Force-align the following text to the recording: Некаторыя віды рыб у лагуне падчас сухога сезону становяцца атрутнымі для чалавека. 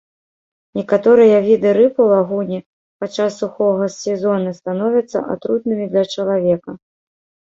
Некаторыя 0.77 1.35
віды 1.47 1.73
рыб 1.77 1.99
у 2.05 2.07
лагуне 2.13 2.57
падчас 3.03 3.37
сухога 3.41 3.85
сезону 3.97 4.49
становяцца 4.61 5.17
атрутнымі 5.35 5.85
для 5.93 6.03
чалавека. 6.17 6.71